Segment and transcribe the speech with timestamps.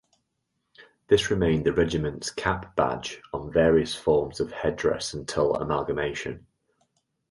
[1.09, 6.47] This remained the regiment's cap badge on various forms of head-dress until amalgamation.